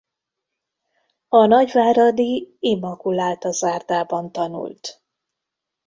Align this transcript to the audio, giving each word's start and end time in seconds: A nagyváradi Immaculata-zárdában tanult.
A 1.29 1.45
nagyváradi 1.45 2.55
Immaculata-zárdában 2.59 4.31
tanult. 4.31 5.03